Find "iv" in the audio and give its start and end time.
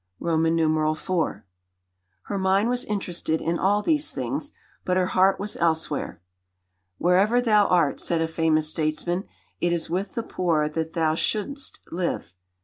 0.19-0.29